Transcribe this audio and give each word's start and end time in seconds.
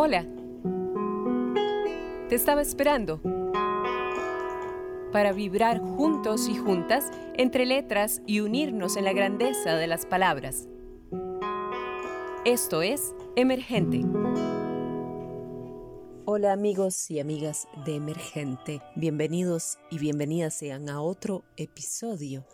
Hola. 0.00 0.24
Te 2.28 2.36
estaba 2.36 2.62
esperando 2.62 3.20
para 5.10 5.32
vibrar 5.32 5.80
juntos 5.80 6.48
y 6.48 6.56
juntas 6.56 7.10
entre 7.34 7.66
letras 7.66 8.22
y 8.24 8.38
unirnos 8.38 8.96
en 8.96 9.06
la 9.06 9.12
grandeza 9.12 9.74
de 9.74 9.88
las 9.88 10.06
palabras. 10.06 10.68
Esto 12.44 12.82
es 12.82 13.12
Emergente. 13.34 14.04
Hola 16.26 16.52
amigos 16.52 17.10
y 17.10 17.18
amigas 17.18 17.66
de 17.84 17.96
Emergente, 17.96 18.80
bienvenidos 18.94 19.78
y 19.90 19.98
bienvenidas 19.98 20.54
sean 20.54 20.90
a 20.90 21.02
otro 21.02 21.42
episodio 21.56 22.46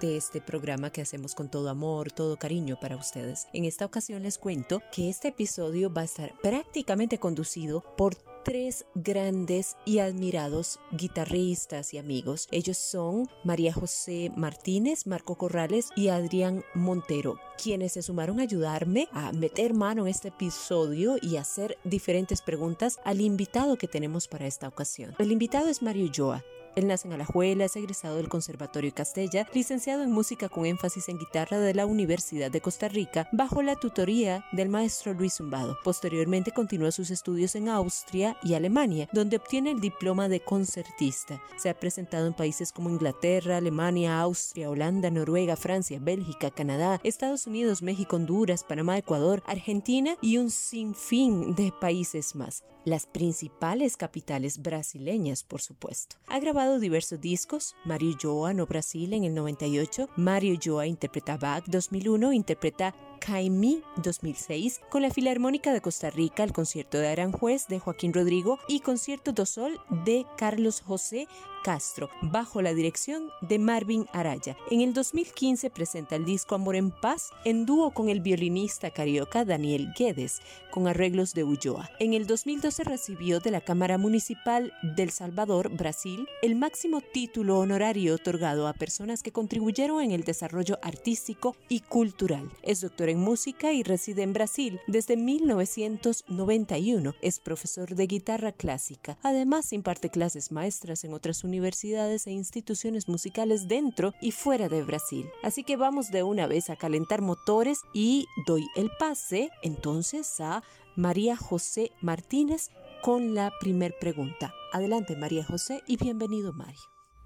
de 0.00 0.16
este 0.16 0.40
programa 0.40 0.90
que 0.90 1.02
hacemos 1.02 1.34
con 1.34 1.50
todo 1.50 1.68
amor, 1.68 2.12
todo 2.12 2.38
cariño 2.38 2.78
para 2.80 2.96
ustedes. 2.96 3.46
En 3.52 3.64
esta 3.64 3.84
ocasión 3.84 4.22
les 4.22 4.38
cuento 4.38 4.82
que 4.92 5.08
este 5.08 5.28
episodio 5.28 5.92
va 5.92 6.02
a 6.02 6.06
estar 6.06 6.32
prácticamente 6.42 7.18
conducido 7.18 7.84
por 7.96 8.16
tres 8.48 8.86
grandes 8.94 9.76
y 9.84 9.98
admirados 9.98 10.80
guitarristas 10.92 11.92
y 11.92 11.98
amigos. 11.98 12.48
Ellos 12.50 12.78
son 12.78 13.28
María 13.44 13.74
José 13.74 14.32
Martínez, 14.36 15.06
Marco 15.06 15.36
Corrales 15.36 15.90
y 15.96 16.08
Adrián 16.08 16.64
Montero, 16.74 17.38
quienes 17.62 17.92
se 17.92 18.02
sumaron 18.02 18.40
a 18.40 18.44
ayudarme 18.44 19.08
a 19.12 19.32
meter 19.32 19.74
mano 19.74 20.02
en 20.02 20.08
este 20.08 20.28
episodio 20.28 21.16
y 21.20 21.36
hacer 21.36 21.76
diferentes 21.84 22.40
preguntas 22.40 22.98
al 23.04 23.20
invitado 23.20 23.76
que 23.76 23.86
tenemos 23.86 24.28
para 24.28 24.46
esta 24.46 24.66
ocasión. 24.66 25.14
El 25.18 25.30
invitado 25.30 25.68
es 25.68 25.82
Mario 25.82 26.10
Joa, 26.14 26.42
él 26.78 26.86
nace 26.86 27.08
en 27.08 27.14
Alajuela, 27.14 27.64
es 27.64 27.76
egresado 27.76 28.16
del 28.16 28.28
Conservatorio 28.28 28.92
Castella, 28.94 29.46
licenciado 29.52 30.02
en 30.02 30.10
música 30.10 30.48
con 30.48 30.64
énfasis 30.64 31.08
en 31.08 31.18
guitarra 31.18 31.58
de 31.58 31.74
la 31.74 31.86
Universidad 31.86 32.50
de 32.50 32.60
Costa 32.60 32.88
Rica, 32.88 33.28
bajo 33.32 33.62
la 33.62 33.76
tutoría 33.76 34.44
del 34.52 34.68
maestro 34.68 35.12
Luis 35.12 35.34
Zumbado. 35.34 35.78
Posteriormente 35.84 36.52
continuó 36.52 36.90
sus 36.92 37.10
estudios 37.10 37.54
en 37.54 37.68
Austria 37.68 38.36
y 38.42 38.54
Alemania, 38.54 39.08
donde 39.12 39.36
obtiene 39.36 39.72
el 39.72 39.80
diploma 39.80 40.28
de 40.28 40.40
concertista. 40.40 41.42
Se 41.56 41.68
ha 41.68 41.78
presentado 41.78 42.26
en 42.26 42.34
países 42.34 42.72
como 42.72 42.90
Inglaterra, 42.90 43.56
Alemania, 43.56 44.20
Austria, 44.20 44.70
Holanda, 44.70 45.10
Noruega, 45.10 45.56
Francia, 45.56 45.98
Bélgica, 46.00 46.50
Canadá, 46.50 47.00
Estados 47.02 47.46
Unidos, 47.46 47.82
México, 47.82 48.16
Honduras, 48.16 48.64
Panamá, 48.64 48.98
Ecuador, 48.98 49.42
Argentina 49.46 50.16
y 50.20 50.38
un 50.38 50.50
sinfín 50.50 51.54
de 51.54 51.72
países 51.80 52.34
más 52.34 52.62
las 52.88 53.06
principales 53.06 53.96
capitales 53.96 54.62
brasileñas, 54.62 55.44
por 55.44 55.60
supuesto. 55.60 56.16
Ha 56.26 56.40
grabado 56.40 56.67
diversos 56.76 57.20
discos, 57.20 57.74
Mario 57.84 58.14
Joa 58.20 58.52
no 58.52 58.66
Brasil 58.66 59.14
en 59.14 59.24
el 59.24 59.34
98, 59.34 60.10
Mario 60.16 60.58
Joa 60.62 60.86
interpreta 60.86 61.38
Bach 61.38 61.64
2001, 61.66 62.34
interpreta 62.34 62.94
Caimí 63.18 63.82
2006, 63.96 64.80
con 64.90 65.02
la 65.02 65.10
Filarmónica 65.10 65.72
de 65.72 65.80
Costa 65.80 66.10
Rica, 66.10 66.44
el 66.44 66.52
concierto 66.52 66.98
de 66.98 67.08
Aranjuez 67.08 67.66
de 67.68 67.78
Joaquín 67.78 68.12
Rodrigo 68.12 68.58
y 68.68 68.80
concierto 68.80 69.32
do 69.32 69.46
Sol 69.46 69.80
de 70.04 70.24
Carlos 70.36 70.80
José 70.80 71.28
Castro, 71.64 72.08
bajo 72.22 72.62
la 72.62 72.72
dirección 72.72 73.30
de 73.42 73.58
Marvin 73.58 74.06
Araya. 74.12 74.56
En 74.70 74.80
el 74.80 74.94
2015 74.94 75.70
presenta 75.70 76.16
el 76.16 76.24
disco 76.24 76.54
Amor 76.54 76.76
en 76.76 76.90
Paz 76.90 77.30
en 77.44 77.66
dúo 77.66 77.90
con 77.90 78.08
el 78.08 78.20
violinista 78.20 78.90
carioca 78.90 79.44
Daniel 79.44 79.92
Guedes, 79.98 80.40
con 80.70 80.86
arreglos 80.86 81.34
de 81.34 81.44
Ulloa. 81.44 81.90
En 81.98 82.14
el 82.14 82.26
2012 82.26 82.84
recibió 82.84 83.40
de 83.40 83.50
la 83.50 83.60
Cámara 83.60 83.98
Municipal 83.98 84.72
del 84.82 85.10
Salvador, 85.10 85.70
Brasil, 85.70 86.28
el 86.42 86.54
máximo 86.54 87.00
título 87.00 87.58
honorario 87.58 88.14
otorgado 88.14 88.68
a 88.68 88.72
personas 88.72 89.22
que 89.22 89.32
contribuyeron 89.32 90.00
en 90.02 90.12
el 90.12 90.24
desarrollo 90.24 90.78
artístico 90.82 91.56
y 91.68 91.80
cultural. 91.80 92.50
Es 92.62 92.80
doctor 92.80 93.07
en 93.08 93.20
música 93.20 93.72
y 93.72 93.82
reside 93.82 94.22
en 94.22 94.32
Brasil 94.32 94.80
desde 94.86 95.16
1991. 95.16 97.14
Es 97.20 97.40
profesor 97.40 97.94
de 97.94 98.06
guitarra 98.06 98.52
clásica. 98.52 99.18
Además, 99.22 99.72
imparte 99.72 100.10
clases 100.10 100.52
maestras 100.52 101.04
en 101.04 101.14
otras 101.14 101.44
universidades 101.44 102.26
e 102.26 102.32
instituciones 102.32 103.08
musicales 103.08 103.68
dentro 103.68 104.14
y 104.20 104.32
fuera 104.32 104.68
de 104.68 104.82
Brasil. 104.82 105.28
Así 105.42 105.64
que 105.64 105.76
vamos 105.76 106.10
de 106.10 106.22
una 106.22 106.46
vez 106.46 106.70
a 106.70 106.76
calentar 106.76 107.22
motores 107.22 107.80
y 107.92 108.26
doy 108.46 108.66
el 108.76 108.90
pase 108.98 109.50
entonces 109.62 110.40
a 110.40 110.62
María 110.96 111.36
José 111.36 111.92
Martínez 112.00 112.70
con 113.02 113.34
la 113.34 113.52
primer 113.60 113.94
pregunta. 114.00 114.52
Adelante 114.72 115.16
María 115.16 115.44
José 115.44 115.82
y 115.86 115.96
bienvenido 115.96 116.52
Mario. 116.52 116.80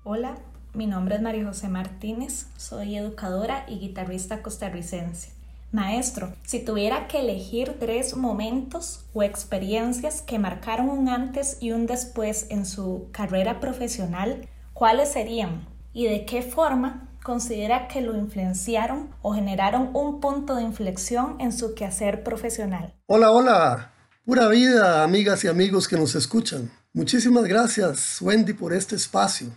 Hola, 0.05 0.39
mi 0.75 0.87
nombre 0.87 1.17
es 1.17 1.23
María 1.23 1.45
José 1.45 1.69
Martínez, 1.69 2.47
soy 2.57 2.97
educadora 2.97 3.65
y 3.69 3.79
guitarrista 3.79 4.43
costarricense. 4.43 5.42
Maestro, 5.73 6.35
si 6.45 6.63
tuviera 6.63 7.09
que 7.09 7.21
elegir 7.21 7.79
tres 7.81 8.15
momentos 8.15 9.07
o 9.15 9.23
experiencias 9.23 10.21
que 10.21 10.39
marcaron 10.39 10.91
un 10.91 11.09
antes 11.09 11.57
y 11.61 11.73
un 11.73 11.87
después 11.87 12.47
en 12.51 12.67
su 12.67 13.09
carrera 13.11 13.59
profesional, 13.59 14.51
¿cuáles 14.75 15.11
serían? 15.11 15.67
¿Y 15.95 16.07
de 16.07 16.27
qué 16.27 16.43
forma 16.43 17.09
considera 17.23 17.89
que 17.89 18.03
lo 18.03 18.15
influenciaron 18.15 19.15
o 19.23 19.33
generaron 19.33 19.91
un 19.95 20.21
punto 20.21 20.57
de 20.57 20.63
inflexión 20.63 21.41
en 21.41 21.53
su 21.53 21.75
quehacer 21.75 22.23
profesional? 22.23 22.95
Hola, 23.07 23.31
hola. 23.31 23.93
Pura 24.27 24.49
vida, 24.49 25.03
amigas 25.03 25.43
y 25.45 25.49
amigos 25.49 25.89
que 25.89 25.97
nos 25.97 26.15
escuchan. 26.15 26.71
Muchísimas 26.93 27.45
gracias, 27.45 28.21
Wendy, 28.21 28.53
por 28.53 28.75
este 28.75 28.95
espacio. 28.95 29.49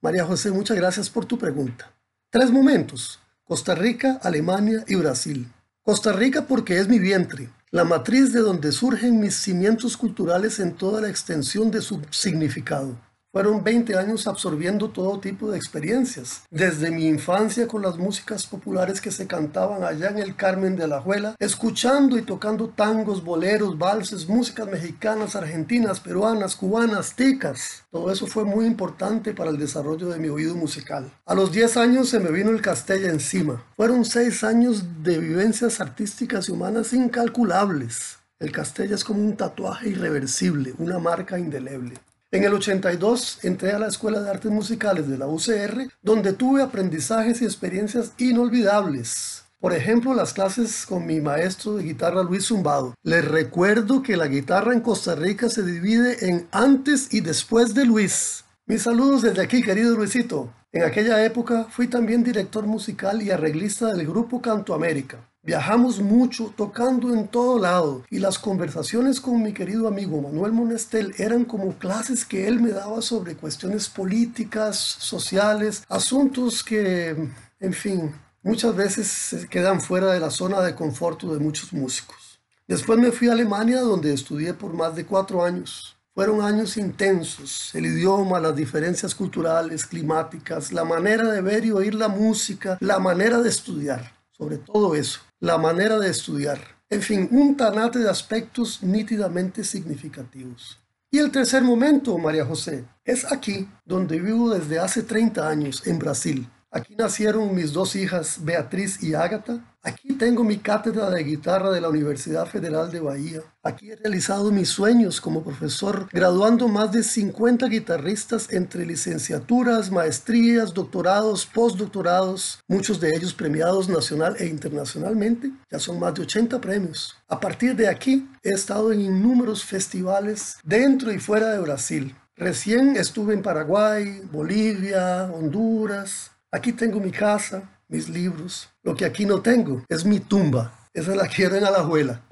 María 0.00 0.24
José, 0.24 0.50
muchas 0.50 0.78
gracias 0.78 1.10
por 1.10 1.26
tu 1.26 1.36
pregunta. 1.36 1.92
Tres 2.30 2.50
momentos. 2.50 3.20
Costa 3.44 3.74
Rica, 3.74 4.18
Alemania 4.22 4.84
y 4.86 4.94
Brasil. 4.94 5.52
Costa 5.88 6.12
Rica 6.12 6.42
porque 6.46 6.78
es 6.78 6.86
mi 6.86 6.98
vientre, 6.98 7.48
la 7.70 7.82
matriz 7.82 8.30
de 8.34 8.40
donde 8.40 8.72
surgen 8.72 9.20
mis 9.20 9.36
cimientos 9.36 9.96
culturales 9.96 10.60
en 10.60 10.74
toda 10.74 11.00
la 11.00 11.08
extensión 11.08 11.70
de 11.70 11.80
su 11.80 12.02
significado. 12.10 12.94
Fueron 13.38 13.62
20 13.62 13.96
años 13.96 14.26
absorbiendo 14.26 14.90
todo 14.90 15.20
tipo 15.20 15.48
de 15.48 15.56
experiencias, 15.56 16.42
desde 16.50 16.90
mi 16.90 17.06
infancia 17.06 17.68
con 17.68 17.82
las 17.82 17.96
músicas 17.96 18.44
populares 18.48 19.00
que 19.00 19.12
se 19.12 19.28
cantaban 19.28 19.84
allá 19.84 20.08
en 20.08 20.18
el 20.18 20.34
Carmen 20.34 20.74
de 20.74 20.82
Alajuela, 20.82 21.36
escuchando 21.38 22.18
y 22.18 22.22
tocando 22.22 22.70
tangos, 22.70 23.22
boleros, 23.22 23.78
valses, 23.78 24.28
músicas 24.28 24.66
mexicanas, 24.66 25.36
argentinas, 25.36 26.00
peruanas, 26.00 26.56
cubanas, 26.56 27.14
ticas. 27.14 27.84
Todo 27.92 28.10
eso 28.10 28.26
fue 28.26 28.42
muy 28.42 28.66
importante 28.66 29.32
para 29.32 29.50
el 29.50 29.58
desarrollo 29.58 30.08
de 30.08 30.18
mi 30.18 30.26
oído 30.26 30.56
musical. 30.56 31.08
A 31.24 31.36
los 31.36 31.52
10 31.52 31.76
años 31.76 32.08
se 32.08 32.18
me 32.18 32.32
vino 32.32 32.50
el 32.50 32.60
Castella 32.60 33.08
encima. 33.08 33.64
Fueron 33.76 34.04
6 34.04 34.42
años 34.42 35.04
de 35.04 35.16
vivencias 35.16 35.80
artísticas 35.80 36.48
y 36.48 36.50
humanas 36.50 36.92
incalculables. 36.92 38.18
El 38.40 38.50
Castella 38.50 38.96
es 38.96 39.04
como 39.04 39.20
un 39.20 39.36
tatuaje 39.36 39.90
irreversible, 39.90 40.74
una 40.78 40.98
marca 40.98 41.38
indeleble. 41.38 41.94
En 42.30 42.44
el 42.44 42.52
82 42.52 43.38
entré 43.42 43.72
a 43.72 43.78
la 43.78 43.86
Escuela 43.86 44.20
de 44.20 44.28
Artes 44.28 44.52
Musicales 44.52 45.08
de 45.08 45.16
la 45.16 45.26
UCR, 45.26 45.88
donde 46.02 46.34
tuve 46.34 46.62
aprendizajes 46.62 47.40
y 47.40 47.46
experiencias 47.46 48.12
inolvidables. 48.18 49.44
Por 49.58 49.72
ejemplo, 49.72 50.12
las 50.12 50.34
clases 50.34 50.84
con 50.84 51.06
mi 51.06 51.22
maestro 51.22 51.76
de 51.76 51.84
guitarra 51.84 52.22
Luis 52.22 52.44
Zumbado. 52.44 52.94
Les 53.02 53.24
recuerdo 53.24 54.02
que 54.02 54.18
la 54.18 54.26
guitarra 54.26 54.74
en 54.74 54.80
Costa 54.80 55.14
Rica 55.14 55.48
se 55.48 55.62
divide 55.62 56.28
en 56.28 56.46
antes 56.52 57.14
y 57.14 57.22
después 57.22 57.72
de 57.72 57.86
Luis. 57.86 58.44
Mis 58.66 58.82
saludos 58.82 59.22
desde 59.22 59.40
aquí, 59.40 59.62
querido 59.62 59.96
Luisito. 59.96 60.52
En 60.70 60.82
aquella 60.82 61.24
época 61.24 61.66
fui 61.70 61.88
también 61.88 62.22
director 62.22 62.66
musical 62.66 63.22
y 63.22 63.30
arreglista 63.30 63.94
del 63.94 64.06
grupo 64.06 64.42
Canto 64.42 64.74
América. 64.74 65.27
Viajamos 65.48 66.00
mucho, 66.00 66.52
tocando 66.54 67.14
en 67.14 67.26
todo 67.26 67.58
lado, 67.58 68.04
y 68.10 68.18
las 68.18 68.38
conversaciones 68.38 69.18
con 69.18 69.42
mi 69.42 69.54
querido 69.54 69.88
amigo 69.88 70.20
Manuel 70.20 70.52
Monestel 70.52 71.14
eran 71.16 71.46
como 71.46 71.78
clases 71.78 72.26
que 72.26 72.46
él 72.46 72.60
me 72.60 72.68
daba 72.68 73.00
sobre 73.00 73.34
cuestiones 73.34 73.88
políticas, 73.88 74.76
sociales, 74.76 75.84
asuntos 75.88 76.62
que, 76.62 77.30
en 77.60 77.72
fin, 77.72 78.12
muchas 78.42 78.76
veces 78.76 79.06
se 79.06 79.48
quedan 79.48 79.80
fuera 79.80 80.12
de 80.12 80.20
la 80.20 80.28
zona 80.28 80.60
de 80.60 80.74
confort 80.74 81.22
de 81.22 81.38
muchos 81.38 81.72
músicos. 81.72 82.38
Después 82.66 82.98
me 82.98 83.10
fui 83.10 83.30
a 83.30 83.32
Alemania, 83.32 83.80
donde 83.80 84.12
estudié 84.12 84.52
por 84.52 84.74
más 84.74 84.96
de 84.96 85.06
cuatro 85.06 85.42
años. 85.42 85.96
Fueron 86.14 86.42
años 86.42 86.76
intensos, 86.76 87.74
el 87.74 87.86
idioma, 87.86 88.38
las 88.38 88.54
diferencias 88.54 89.14
culturales, 89.14 89.86
climáticas, 89.86 90.72
la 90.72 90.84
manera 90.84 91.30
de 91.30 91.40
ver 91.40 91.64
y 91.64 91.70
oír 91.70 91.94
la 91.94 92.08
música, 92.08 92.76
la 92.80 92.98
manera 92.98 93.40
de 93.40 93.48
estudiar, 93.48 94.17
sobre 94.38 94.58
todo 94.58 94.94
eso 94.94 95.20
la 95.40 95.58
manera 95.58 95.98
de 95.98 96.10
estudiar. 96.10 96.58
En 96.90 97.02
fin, 97.02 97.28
un 97.30 97.56
tanate 97.56 97.98
de 97.98 98.10
aspectos 98.10 98.82
nítidamente 98.82 99.62
significativos. 99.62 100.80
Y 101.10 101.18
el 101.18 101.30
tercer 101.30 101.62
momento, 101.62 102.16
María 102.18 102.44
José, 102.44 102.84
es 103.04 103.30
aquí 103.30 103.68
donde 103.84 104.20
vivo 104.20 104.50
desde 104.50 104.78
hace 104.78 105.02
30 105.02 105.48
años, 105.48 105.86
en 105.86 105.98
Brasil. 105.98 106.48
Aquí 106.70 106.94
nacieron 106.96 107.54
mis 107.54 107.72
dos 107.72 107.96
hijas, 107.96 108.44
Beatriz 108.44 109.02
y 109.02 109.14
Ágata. 109.14 109.64
Aquí 109.82 110.12
tengo 110.18 110.44
mi 110.44 110.58
cátedra 110.58 111.08
de 111.08 111.24
guitarra 111.24 111.70
de 111.70 111.80
la 111.80 111.88
Universidad 111.88 112.44
Federal 112.46 112.90
de 112.90 113.00
Bahía. 113.00 113.40
Aquí 113.62 113.90
he 113.90 113.96
realizado 113.96 114.50
mis 114.50 114.68
sueños 114.68 115.18
como 115.18 115.42
profesor, 115.42 116.10
graduando 116.12 116.68
más 116.68 116.92
de 116.92 117.02
50 117.02 117.68
guitarristas 117.68 118.52
entre 118.52 118.84
licenciaturas, 118.84 119.90
maestrías, 119.90 120.74
doctorados, 120.74 121.46
postdoctorados, 121.46 122.60
muchos 122.68 123.00
de 123.00 123.16
ellos 123.16 123.32
premiados 123.32 123.88
nacional 123.88 124.36
e 124.38 124.44
internacionalmente. 124.44 125.50
Ya 125.70 125.78
son 125.78 125.98
más 125.98 126.12
de 126.14 126.22
80 126.22 126.60
premios. 126.60 127.16
A 127.28 127.40
partir 127.40 127.76
de 127.76 127.88
aquí 127.88 128.28
he 128.42 128.50
estado 128.50 128.92
en 128.92 129.00
innumerables 129.00 129.64
festivales 129.64 130.58
dentro 130.64 131.12
y 131.12 131.18
fuera 131.18 131.50
de 131.50 131.60
Brasil. 131.60 132.14
Recién 132.36 132.96
estuve 132.96 133.32
en 133.32 133.42
Paraguay, 133.42 134.20
Bolivia, 134.30 135.30
Honduras. 135.32 136.32
Aquí 136.50 136.72
tengo 136.72 136.98
mi 136.98 137.10
casa, 137.10 137.78
mis 137.88 138.08
libros. 138.08 138.70
Lo 138.82 138.94
que 138.94 139.04
aquí 139.04 139.26
no 139.26 139.42
tengo 139.42 139.84
es 139.88 140.06
mi 140.06 140.18
tumba. 140.18 140.88
Esa 140.94 141.14
la 141.14 141.28
quiero 141.28 141.56
en 141.56 141.64
Alajuela. 141.64 142.24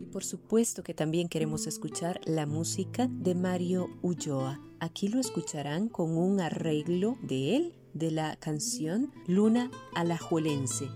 Y 0.00 0.06
por 0.06 0.24
supuesto 0.24 0.82
que 0.82 0.92
también 0.92 1.28
queremos 1.28 1.68
escuchar 1.68 2.20
la 2.24 2.46
música 2.46 3.06
de 3.08 3.36
Mario 3.36 3.88
Ulloa. 4.02 4.60
Aquí 4.80 5.06
lo 5.06 5.20
escucharán 5.20 5.88
con 5.88 6.18
un 6.18 6.40
arreglo 6.40 7.16
de 7.22 7.56
él 7.56 7.74
de 7.94 8.10
la 8.10 8.36
canción 8.36 9.12
Luna 9.28 9.70
Alajuelense 9.94 10.88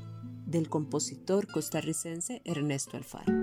del 0.46 0.68
compositor 0.68 1.46
costarricense 1.46 2.42
Ernesto 2.44 2.96
Alfaro. 2.96 3.41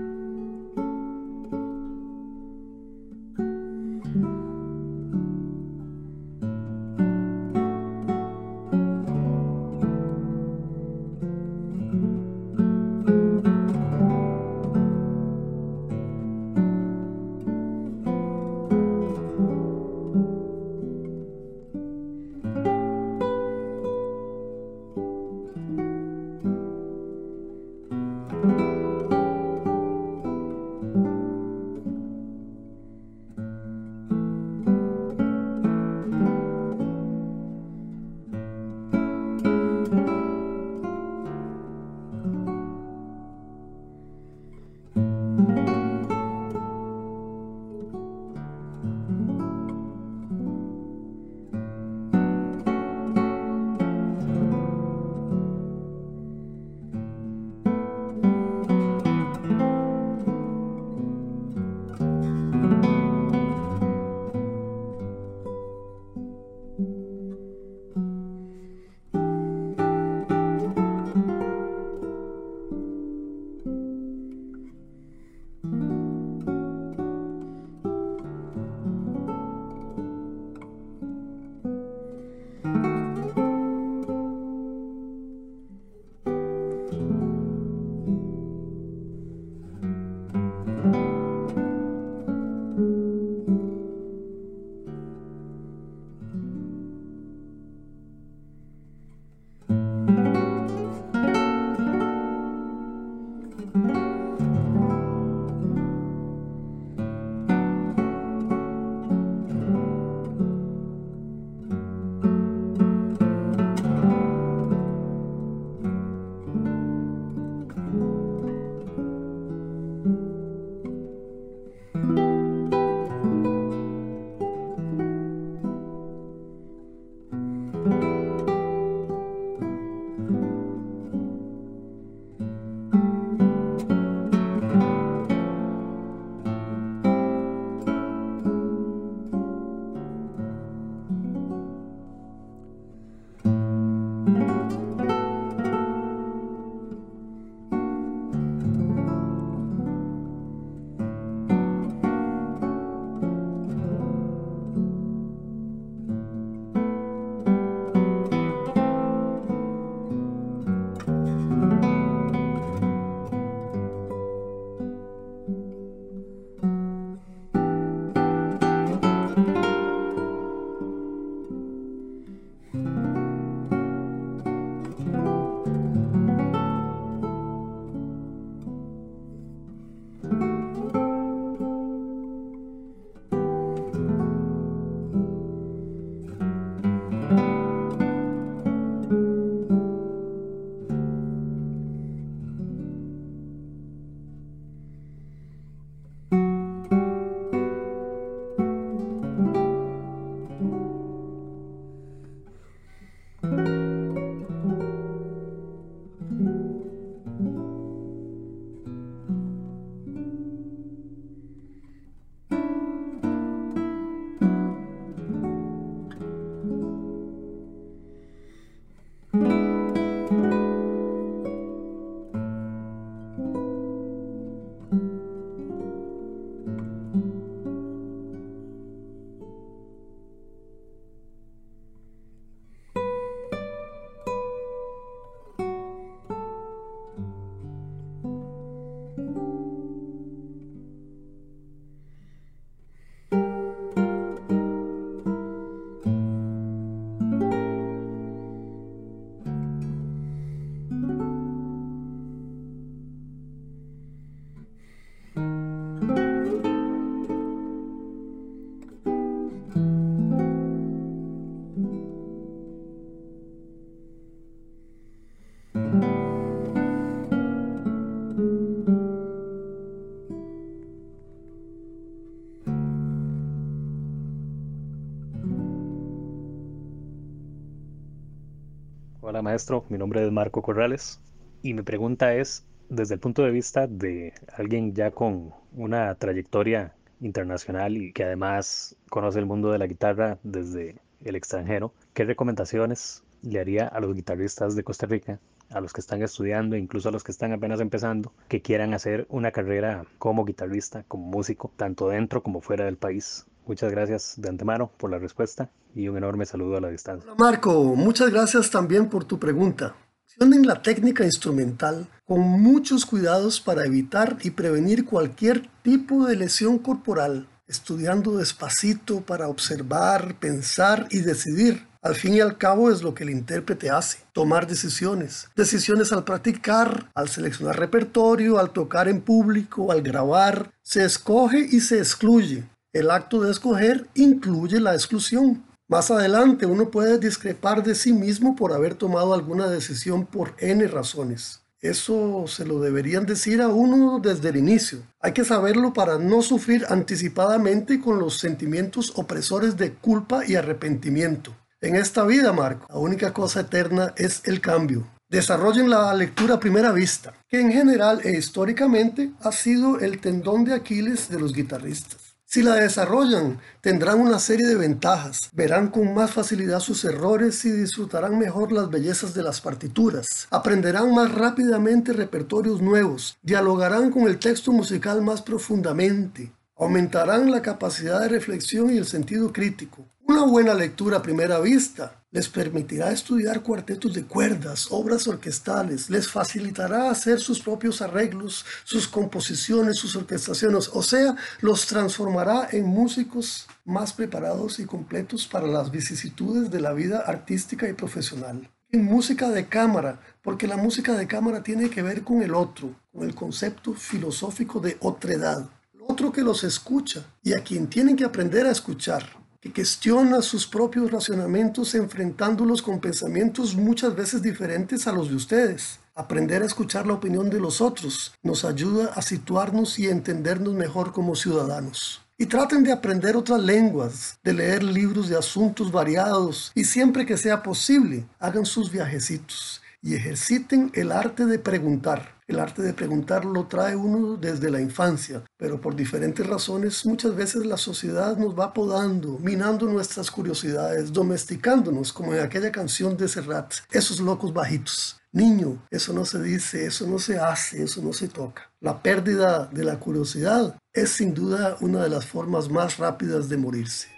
Maestro, 279.42 279.84
mi 279.88 279.98
nombre 279.98 280.24
es 280.24 280.32
Marco 280.32 280.62
Corrales 280.62 281.20
y 281.62 281.74
mi 281.74 281.82
pregunta 281.82 282.34
es, 282.34 282.64
desde 282.88 283.14
el 283.14 283.20
punto 283.20 283.42
de 283.42 283.50
vista 283.50 283.86
de 283.86 284.32
alguien 284.56 284.94
ya 284.94 285.10
con 285.10 285.52
una 285.72 286.14
trayectoria 286.14 286.94
internacional 287.20 287.96
y 287.96 288.12
que 288.12 288.24
además 288.24 288.96
conoce 289.08 289.38
el 289.38 289.46
mundo 289.46 289.70
de 289.70 289.78
la 289.78 289.86
guitarra 289.86 290.38
desde 290.42 290.96
el 291.24 291.36
extranjero, 291.36 291.92
¿qué 292.14 292.24
recomendaciones 292.24 293.22
le 293.42 293.60
haría 293.60 293.86
a 293.86 294.00
los 294.00 294.14
guitarristas 294.14 294.74
de 294.74 294.84
Costa 294.84 295.06
Rica, 295.06 295.38
a 295.70 295.80
los 295.80 295.92
que 295.92 296.00
están 296.00 296.22
estudiando, 296.22 296.76
incluso 296.76 297.08
a 297.08 297.12
los 297.12 297.24
que 297.24 297.32
están 297.32 297.52
apenas 297.52 297.80
empezando, 297.80 298.32
que 298.48 298.62
quieran 298.62 298.94
hacer 298.94 299.26
una 299.28 299.52
carrera 299.52 300.04
como 300.18 300.44
guitarrista, 300.44 301.04
como 301.08 301.26
músico, 301.26 301.70
tanto 301.76 302.08
dentro 302.08 302.42
como 302.42 302.60
fuera 302.60 302.84
del 302.84 302.96
país? 302.96 303.46
Muchas 303.70 303.92
gracias 303.92 304.34
de 304.36 304.48
antemano 304.48 304.90
por 304.96 305.12
la 305.12 305.18
respuesta 305.20 305.70
y 305.94 306.08
un 306.08 306.16
enorme 306.16 306.44
saludo 306.44 306.78
a 306.78 306.80
la 306.80 306.88
distancia. 306.88 307.32
Marco, 307.38 307.94
muchas 307.94 308.28
gracias 308.28 308.68
también 308.68 309.08
por 309.08 309.22
tu 309.22 309.38
pregunta. 309.38 309.94
En 310.40 310.66
la 310.66 310.82
técnica 310.82 311.24
instrumental 311.24 312.08
con 312.24 312.40
muchos 312.40 313.06
cuidados 313.06 313.60
para 313.60 313.84
evitar 313.84 314.38
y 314.42 314.50
prevenir 314.50 315.04
cualquier 315.04 315.68
tipo 315.84 316.26
de 316.26 316.34
lesión 316.34 316.78
corporal, 316.80 317.46
estudiando 317.68 318.38
despacito 318.38 319.20
para 319.20 319.46
observar, 319.46 320.34
pensar 320.40 321.06
y 321.12 321.20
decidir. 321.20 321.86
Al 322.02 322.16
fin 322.16 322.34
y 322.34 322.40
al 322.40 322.58
cabo 322.58 322.90
es 322.90 323.02
lo 323.02 323.14
que 323.14 323.22
el 323.22 323.30
intérprete 323.30 323.90
hace, 323.90 324.18
tomar 324.32 324.66
decisiones. 324.66 325.48
Decisiones 325.54 326.10
al 326.10 326.24
practicar, 326.24 327.08
al 327.14 327.28
seleccionar 327.28 327.78
repertorio, 327.78 328.58
al 328.58 328.70
tocar 328.70 329.06
en 329.06 329.20
público, 329.20 329.92
al 329.92 330.02
grabar. 330.02 330.72
Se 330.82 331.04
escoge 331.04 331.68
y 331.70 331.80
se 331.80 331.98
excluye. 331.98 332.64
El 332.92 333.12
acto 333.12 333.40
de 333.40 333.52
escoger 333.52 334.08
incluye 334.14 334.80
la 334.80 334.94
exclusión. 334.94 335.64
Más 335.86 336.10
adelante 336.10 336.66
uno 336.66 336.90
puede 336.90 337.18
discrepar 337.18 337.84
de 337.84 337.94
sí 337.94 338.12
mismo 338.12 338.56
por 338.56 338.72
haber 338.72 338.96
tomado 338.96 339.32
alguna 339.32 339.68
decisión 339.68 340.26
por 340.26 340.54
N 340.58 340.84
razones. 340.88 341.60
Eso 341.80 342.44
se 342.48 342.66
lo 342.66 342.80
deberían 342.80 343.26
decir 343.26 343.62
a 343.62 343.68
uno 343.68 344.18
desde 344.18 344.48
el 344.48 344.56
inicio. 344.56 345.02
Hay 345.20 345.32
que 345.32 345.44
saberlo 345.44 345.92
para 345.92 346.18
no 346.18 346.42
sufrir 346.42 346.84
anticipadamente 346.88 348.00
con 348.00 348.18
los 348.18 348.38
sentimientos 348.38 349.12
opresores 349.14 349.76
de 349.76 349.94
culpa 349.94 350.44
y 350.44 350.56
arrepentimiento. 350.56 351.56
En 351.80 351.94
esta 351.94 352.24
vida, 352.24 352.52
Marco, 352.52 352.86
la 352.88 352.98
única 352.98 353.32
cosa 353.32 353.60
eterna 353.60 354.12
es 354.16 354.42
el 354.46 354.60
cambio. 354.60 355.06
Desarrollen 355.30 355.88
la 355.88 356.12
lectura 356.12 356.56
a 356.56 356.60
primera 356.60 356.90
vista, 356.90 357.32
que 357.48 357.60
en 357.60 357.70
general 357.70 358.20
e 358.24 358.36
históricamente 358.36 359.30
ha 359.40 359.52
sido 359.52 360.00
el 360.00 360.20
tendón 360.20 360.64
de 360.64 360.74
Aquiles 360.74 361.28
de 361.30 361.38
los 361.38 361.54
guitarristas. 361.54 362.19
Si 362.52 362.64
la 362.64 362.74
desarrollan, 362.74 363.60
tendrán 363.80 364.18
una 364.18 364.40
serie 364.40 364.66
de 364.66 364.74
ventajas, 364.74 365.50
verán 365.52 365.86
con 365.86 366.12
más 366.12 366.32
facilidad 366.32 366.80
sus 366.80 367.04
errores 367.04 367.64
y 367.64 367.70
disfrutarán 367.70 368.40
mejor 368.40 368.72
las 368.72 368.90
bellezas 368.90 369.34
de 369.34 369.44
las 369.44 369.60
partituras, 369.60 370.48
aprenderán 370.50 371.14
más 371.14 371.32
rápidamente 371.32 372.12
repertorios 372.12 372.82
nuevos, 372.82 373.38
dialogarán 373.40 374.10
con 374.10 374.24
el 374.24 374.40
texto 374.40 374.72
musical 374.72 375.22
más 375.22 375.42
profundamente, 375.42 376.52
aumentarán 376.76 377.52
la 377.52 377.62
capacidad 377.62 378.20
de 378.20 378.28
reflexión 378.30 378.92
y 378.92 378.98
el 378.98 379.06
sentido 379.06 379.52
crítico. 379.52 380.04
Una 380.26 380.44
buena 380.44 380.74
lectura 380.74 381.18
a 381.18 381.22
primera 381.22 381.60
vista 381.60 382.19
les 382.32 382.48
permitirá 382.48 383.10
estudiar 383.10 383.62
cuartetos 383.62 384.14
de 384.14 384.24
cuerdas, 384.24 384.86
obras 384.90 385.26
orquestales, 385.26 386.08
les 386.10 386.28
facilitará 386.28 387.10
hacer 387.10 387.40
sus 387.40 387.60
propios 387.60 388.00
arreglos, 388.02 388.64
sus 388.84 389.08
composiciones, 389.08 389.98
sus 389.98 390.14
orquestaciones, 390.14 390.90
o 390.92 391.02
sea, 391.02 391.34
los 391.60 391.86
transformará 391.86 392.68
en 392.70 392.86
músicos 392.86 393.66
más 393.84 394.12
preparados 394.12 394.78
y 394.78 394.84
completos 394.84 395.46
para 395.46 395.66
las 395.66 395.90
vicisitudes 395.90 396.70
de 396.70 396.80
la 396.80 396.92
vida 396.92 397.24
artística 397.26 397.88
y 397.88 397.94
profesional. 397.94 398.70
En 398.92 399.04
música 399.04 399.50
de 399.50 399.66
cámara, 399.66 400.20
porque 400.42 400.66
la 400.66 400.76
música 400.76 401.16
de 401.16 401.26
cámara 401.26 401.62
tiene 401.62 401.90
que 401.90 402.02
ver 402.02 402.22
con 402.22 402.42
el 402.42 402.54
otro, 402.54 402.94
con 403.12 403.24
el 403.26 403.34
concepto 403.34 403.94
filosófico 403.94 404.80
de 404.80 404.96
otredad, 405.00 405.68
el 405.94 406.00
otro 406.06 406.32
que 406.32 406.42
los 406.42 406.64
escucha 406.64 407.24
y 407.42 407.52
a 407.52 407.62
quien 407.62 407.88
tienen 407.88 408.16
que 408.16 408.24
aprender 408.24 408.66
a 408.66 408.72
escuchar 408.72 409.40
que 409.60 409.72
cuestiona 409.72 410.40
sus 410.40 410.66
propios 410.66 411.10
racionamientos 411.10 411.94
enfrentándolos 411.94 412.80
con 412.80 412.98
pensamientos 412.98 413.76
muchas 413.76 414.16
veces 414.16 414.40
diferentes 414.40 415.06
a 415.06 415.12
los 415.12 415.28
de 415.28 415.36
ustedes. 415.36 416.00
Aprender 416.14 416.62
a 416.62 416.66
escuchar 416.66 417.06
la 417.06 417.12
opinión 417.12 417.50
de 417.50 417.60
los 417.60 417.82
otros 417.82 418.32
nos 418.42 418.64
ayuda 418.64 419.12
a 419.14 419.20
situarnos 419.20 419.98
y 419.98 420.08
entendernos 420.08 420.72
mejor 420.72 421.12
como 421.12 421.36
ciudadanos. 421.36 422.22
Y 422.38 422.46
traten 422.46 422.84
de 422.84 422.92
aprender 422.92 423.36
otras 423.36 423.60
lenguas, 423.60 424.38
de 424.42 424.54
leer 424.54 424.82
libros 424.82 425.28
de 425.28 425.36
asuntos 425.36 425.92
variados 425.92 426.72
y 426.74 426.84
siempre 426.84 427.26
que 427.26 427.36
sea 427.36 427.62
posible, 427.62 428.26
hagan 428.38 428.64
sus 428.64 428.90
viajecitos 428.90 429.79
y 430.02 430.14
ejerciten 430.14 430.90
el 430.94 431.12
arte 431.12 431.46
de 431.46 431.58
preguntar. 431.58 432.40
El 432.46 432.58
arte 432.58 432.82
de 432.82 432.94
preguntar 432.94 433.44
lo 433.44 433.66
trae 433.66 433.94
uno 433.94 434.36
desde 434.36 434.70
la 434.70 434.80
infancia, 434.80 435.44
pero 435.56 435.80
por 435.80 435.94
diferentes 435.94 436.44
razones 436.46 437.06
muchas 437.06 437.36
veces 437.36 437.64
la 437.64 437.76
sociedad 437.76 438.36
nos 438.36 438.58
va 438.58 438.72
podando, 438.72 439.38
minando 439.38 439.86
nuestras 439.86 440.30
curiosidades, 440.30 441.12
domesticándonos, 441.12 442.12
como 442.12 442.34
en 442.34 442.40
aquella 442.40 442.72
canción 442.72 443.16
de 443.16 443.28
Serrat, 443.28 443.74
esos 443.92 444.18
locos 444.18 444.52
bajitos. 444.52 445.20
Niño, 445.32 445.86
eso 445.92 446.12
no 446.12 446.24
se 446.24 446.42
dice, 446.42 446.86
eso 446.86 447.06
no 447.06 447.20
se 447.20 447.38
hace, 447.38 447.84
eso 447.84 448.02
no 448.02 448.12
se 448.12 448.26
toca. 448.26 448.68
La 448.80 449.00
pérdida 449.00 449.66
de 449.66 449.84
la 449.84 450.00
curiosidad 450.00 450.76
es 450.92 451.10
sin 451.10 451.34
duda 451.34 451.76
una 451.80 452.02
de 452.02 452.08
las 452.08 452.26
formas 452.26 452.68
más 452.68 452.98
rápidas 452.98 453.48
de 453.48 453.56
morirse. 453.56 454.08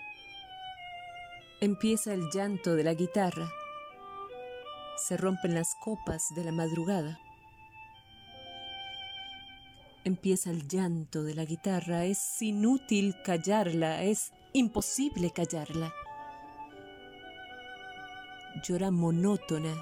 Empieza 1.61 2.15
el 2.15 2.31
llanto 2.33 2.75
de 2.77 2.85
la 2.85 2.95
guitarra. 2.95 3.47
Se 4.97 5.17
rompen 5.17 5.55
las 5.55 5.75
copas 5.75 6.29
de 6.35 6.45
la 6.45 6.53
madrugada. 6.53 7.19
Empieza 10.05 10.51
el 10.51 10.69
llanto 10.69 11.23
de 11.23 11.35
la 11.35 11.45
guitarra, 11.45 12.05
es 12.05 12.43
inútil 12.43 13.15
callarla, 13.25 14.03
es 14.03 14.33
imposible 14.53 15.31
callarla. 15.31 15.93
Llora 18.63 18.91
monótona, 18.91 19.75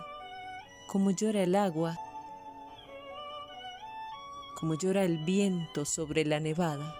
como 0.89 1.11
llora 1.11 1.43
el 1.43 1.55
agua, 1.55 1.99
como 4.59 4.75
llora 4.75 5.05
el 5.05 5.25
viento 5.25 5.85
sobre 5.87 6.25
la 6.25 6.39
nevada. 6.39 6.95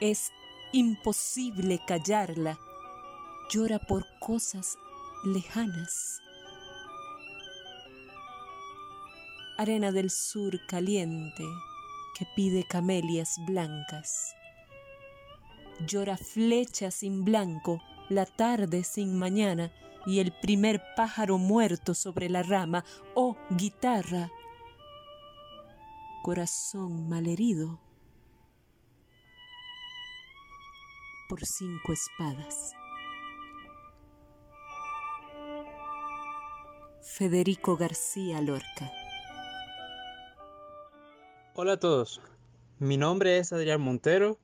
Es 0.00 0.30
imposible 0.72 1.80
callarla, 1.86 2.58
llora 3.50 3.78
por 3.78 4.04
cosas 4.20 4.76
lejanas. 5.24 6.20
arena 9.56 9.90
del 9.90 10.10
sur 10.10 10.58
caliente 10.66 11.44
que 12.16 12.26
pide 12.34 12.64
camelias 12.64 13.36
blancas. 13.46 14.34
Llora 15.86 16.16
flecha 16.16 16.90
sin 16.90 17.24
blanco, 17.24 17.82
la 18.08 18.26
tarde 18.26 18.84
sin 18.84 19.18
mañana 19.18 19.72
y 20.06 20.20
el 20.20 20.32
primer 20.32 20.82
pájaro 20.94 21.38
muerto 21.38 21.94
sobre 21.94 22.28
la 22.28 22.42
rama, 22.42 22.84
oh 23.14 23.36
guitarra, 23.50 24.30
corazón 26.22 27.08
malherido 27.08 27.80
por 31.28 31.44
cinco 31.44 31.92
espadas. 31.92 32.72
Federico 37.16 37.78
García 37.78 38.42
Lorca 38.42 38.92
Hola 41.54 41.72
a 41.72 41.76
todos, 41.78 42.20
mi 42.78 42.98
nombre 42.98 43.38
es 43.38 43.54
Adrián 43.54 43.80
Montero 43.80 44.38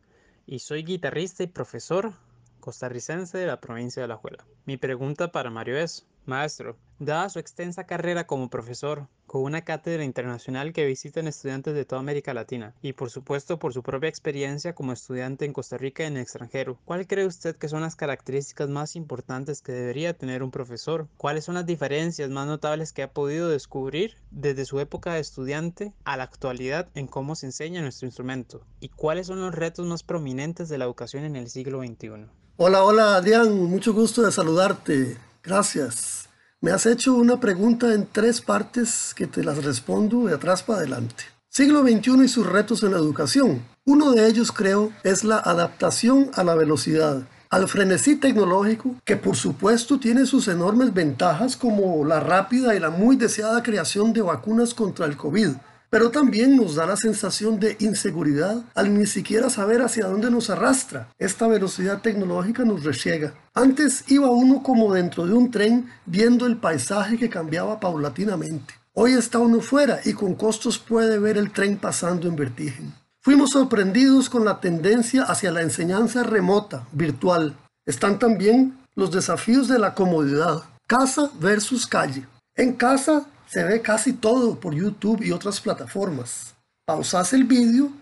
y 0.47 0.61
soy 0.61 0.83
guitarrista 0.83 1.43
y 1.43 1.49
profesor 1.49 2.15
costarricense 2.61 3.37
de 3.37 3.47
la 3.47 3.61
provincia 3.61 4.01
de 4.01 4.09
La 4.09 4.17
Juela. 4.17 4.47
Mi 4.65 4.79
pregunta 4.79 5.33
para 5.33 5.51
Mario 5.51 5.77
es, 5.77 6.07
maestro, 6.25 6.79
dada 6.99 7.29
su 7.29 7.41
extensa 7.41 7.85
carrera 7.85 8.27
como 8.27 8.49
profesor, 8.49 9.07
con 9.33 9.45
una 9.45 9.63
cátedra 9.63 10.05
internacional 10.05 10.75
que 10.75 10.85
visitan 10.85 11.27
estudiantes 11.27 11.73
de 11.73 11.87
toda 11.87 12.01
América 12.01 12.35
Latina 12.35 12.75
y 12.83 12.93
por 12.93 13.09
supuesto 13.09 13.59
por 13.59 13.73
su 13.73 13.83
propia 13.83 14.11
experiencia 14.11 14.75
como 14.75 14.93
estudiante 14.93 15.47
en 15.47 15.55
Costa 15.55 15.79
Rica 15.79 16.03
y 16.03 16.09
en 16.09 16.19
el 16.19 16.23
extranjero. 16.25 16.79
¿Cuál 16.85 17.07
cree 17.07 17.25
usted 17.25 17.57
que 17.57 17.71
son 17.71 17.81
las 17.81 17.97
características 17.97 18.69
más 18.69 18.95
importantes 18.95 19.63
que 19.63 19.73
debería 19.73 20.13
tener 20.13 20.43
un 20.43 20.51
profesor? 20.51 21.09
¿Cuáles 21.17 21.47
son 21.47 21.55
las 21.55 21.65
diferencias 21.65 22.29
más 22.29 22.47
notables 22.47 22.93
que 22.93 23.03
ha 23.03 23.15
podido 23.15 23.49
descubrir 23.49 24.19
desde 24.31 24.67
su 24.67 24.81
época 24.81 25.15
de 25.15 25.21
estudiante 25.21 25.95
a 26.05 26.19
la 26.19 26.25
actualidad 26.25 26.91
en 26.95 27.07
cómo 27.07 27.35
se 27.35 27.47
enseña 27.47 27.81
nuestro 27.81 28.05
instrumento? 28.05 28.67
¿Y 28.81 28.91
cuáles 28.91 29.29
son 29.29 29.41
los 29.41 29.55
retos 29.55 29.87
más 29.87 30.03
prominentes 30.03 30.69
de 30.69 30.77
la 30.77 30.85
educación 30.85 31.25
en 31.25 31.37
el 31.37 31.49
siglo 31.49 31.79
XXI? 31.79 32.27
Hola, 32.59 32.85
hola 32.85 33.17
Adrián, 33.17 33.63
mucho 33.63 33.95
gusto 33.95 34.21
de 34.21 34.31
saludarte. 34.31 35.17
Gracias. 35.43 36.29
Me 36.65 36.71
has 36.71 36.87
hecho 36.87 37.15
una 37.15 37.41
pregunta 37.41 37.93
en 37.93 38.07
tres 38.07 38.41
partes 38.41 39.15
que 39.17 39.27
te 39.27 39.43
las 39.43 39.65
respondo 39.65 40.27
de 40.27 40.35
atrás 40.35 40.63
para 40.63 40.79
adelante. 40.79 41.25
Siglo 41.49 41.83
XXI 41.83 42.23
y 42.23 42.29
sus 42.29 42.47
retos 42.47 42.85
en 42.85 42.93
la 42.93 42.99
educación. 42.99 43.65
Uno 43.85 44.13
de 44.13 44.29
ellos, 44.29 44.53
creo, 44.53 44.93
es 45.03 45.25
la 45.25 45.39
adaptación 45.39 46.31
a 46.35 46.45
la 46.45 46.55
velocidad. 46.55 47.25
al 47.51 47.67
frenesí 47.69 48.15
tecnológico, 48.15 48.95
que 49.05 49.17
por 49.17 49.35
supuesto 49.35 49.99
tiene 49.99 50.25
sus 50.25 50.47
enormes 50.47 50.95
ventajas 50.95 51.57
como 51.57 52.05
la 52.05 52.21
rápida 52.21 52.77
y 52.77 52.79
la 52.79 52.91
muy 52.91 53.17
deseada 53.17 53.65
creación 53.65 54.13
de 54.13 54.23
vacunas 54.23 54.73
contra 54.73 55.05
el 55.05 55.17
COVID, 55.17 55.49
pero 55.93 56.11
también 56.11 56.57
nos 56.57 56.77
da 56.77 56.87
la 56.87 56.97
sensación 56.97 57.61
de 57.61 57.77
inseguridad 57.81 58.65
al 58.75 58.95
ni 58.95 59.05
siquiera 59.05 59.51
saber 59.51 59.83
hacia 59.83 60.07
dónde 60.07 60.31
nos 60.31 60.49
arrastra. 60.49 61.13
Esta 61.19 61.47
velocidad 61.47 62.01
tecnológica 62.01 62.65
nos 62.65 62.83
resiega. 62.83 63.35
Antes 63.53 64.11
iba 64.11 64.31
uno 64.31 64.63
como 64.63 64.95
dentro 64.95 65.27
de 65.27 65.35
un 65.35 65.51
tren 65.51 65.91
viendo 66.07 66.47
el 66.47 66.57
paisaje 66.57 67.19
que 67.19 67.29
cambiaba 67.29 67.79
paulatinamente. 67.79 68.73
Hoy 68.95 69.13
está 69.13 69.39
uno 69.39 69.61
fuera 69.61 70.01
y 70.03 70.15
con 70.15 70.35
costos 70.35 70.79
puede 70.79 71.19
ver 71.19 71.37
el 71.37 71.53
tren 71.53 71.77
pasando 71.77 72.27
en 72.27 72.37
vertigen. 72.37 72.95
Fuimos 73.21 73.51
sorprendidos 73.51 74.31
con 74.31 74.47
la 74.47 74.61
tendencia 74.61 75.25
hacia 75.25 75.53
la 75.53 75.61
enseñanza 75.61 76.23
remota, 76.23 76.89
virtual. 76.93 77.55
Están 77.85 78.19
también 78.19 78.79
los 78.95 79.11
desafíos 79.11 79.69
de 79.69 79.79
la 79.79 79.93
comodidad, 79.93 80.63
casa 80.87 81.31
versus 81.39 81.87
calle. 81.87 82.27
En 82.57 82.73
casa 82.73 83.27
se 83.53 83.63
ve 83.65 83.83
casi 83.83 84.15
todo 84.15 84.59
por 84.59 84.75
YouTube 84.75 85.23
y 85.23 85.31
otras 85.31 85.61
plataformas. 85.61 86.55
Pausas 86.87 87.35
el 87.35 87.45
vídeo 87.45 87.93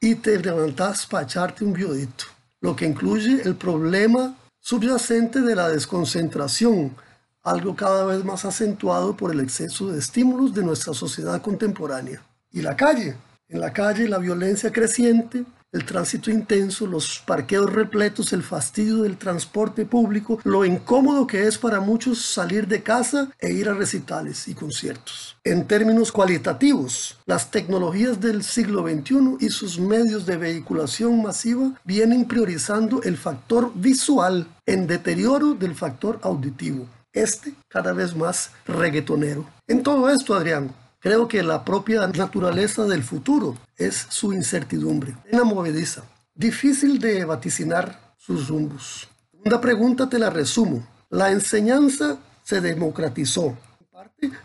y 0.00 0.14
te 0.14 0.38
levantas 0.38 1.06
para 1.06 1.24
echarte 1.24 1.64
un 1.64 1.72
biodito, 1.72 2.26
lo 2.60 2.76
que 2.76 2.86
incluye 2.86 3.42
el 3.42 3.56
problema 3.56 4.36
subyacente 4.60 5.40
de 5.40 5.56
la 5.56 5.68
desconcentración, 5.70 6.94
algo 7.42 7.74
cada 7.74 8.04
vez 8.04 8.24
más 8.24 8.44
acentuado 8.44 9.16
por 9.16 9.32
el 9.32 9.40
exceso 9.40 9.90
de 9.90 9.98
estímulos 9.98 10.54
de 10.54 10.62
nuestra 10.62 10.94
sociedad 10.94 11.42
contemporánea. 11.42 12.22
Y 12.52 12.62
la 12.62 12.76
calle. 12.76 13.16
En 13.48 13.58
la 13.58 13.72
calle 13.72 14.08
la 14.08 14.18
violencia 14.18 14.70
creciente, 14.70 15.44
el 15.72 15.84
tránsito 15.86 16.30
intenso, 16.30 16.86
los 16.86 17.22
parqueos 17.26 17.72
repletos, 17.72 18.32
el 18.32 18.42
fastidio 18.42 19.02
del 19.02 19.16
transporte 19.16 19.86
público, 19.86 20.38
lo 20.44 20.64
incómodo 20.64 21.26
que 21.26 21.46
es 21.46 21.56
para 21.56 21.80
muchos 21.80 22.20
salir 22.22 22.68
de 22.68 22.82
casa 22.82 23.30
e 23.40 23.52
ir 23.52 23.68
a 23.68 23.74
recitales 23.74 24.48
y 24.48 24.54
conciertos. 24.54 25.36
En 25.44 25.66
términos 25.66 26.12
cualitativos, 26.12 27.18
las 27.26 27.50
tecnologías 27.50 28.20
del 28.20 28.44
siglo 28.44 28.82
XXI 28.86 29.36
y 29.40 29.48
sus 29.48 29.78
medios 29.78 30.26
de 30.26 30.36
vehiculación 30.36 31.22
masiva 31.22 31.72
vienen 31.84 32.26
priorizando 32.26 33.02
el 33.02 33.16
factor 33.16 33.72
visual 33.74 34.46
en 34.66 34.86
deterioro 34.86 35.54
del 35.54 35.74
factor 35.74 36.20
auditivo. 36.22 36.86
Este 37.12 37.54
cada 37.68 37.92
vez 37.92 38.14
más 38.14 38.50
reggaetonero. 38.66 39.46
En 39.68 39.82
todo 39.82 40.08
esto, 40.08 40.34
Adrián, 40.34 40.72
Creo 41.02 41.26
que 41.26 41.42
la 41.42 41.64
propia 41.64 42.06
naturaleza 42.06 42.84
del 42.84 43.02
futuro 43.02 43.58
es 43.76 44.06
su 44.08 44.32
incertidumbre, 44.32 45.16
la 45.32 45.42
movediza, 45.42 46.04
difícil 46.32 47.00
de 47.00 47.24
vaticinar 47.24 48.14
sus 48.16 48.46
rumbos. 48.46 49.08
Una 49.44 49.60
pregunta 49.60 50.08
te 50.08 50.20
la 50.20 50.30
resumo. 50.30 50.86
La 51.10 51.32
enseñanza 51.32 52.18
se 52.44 52.60
democratizó, 52.60 53.58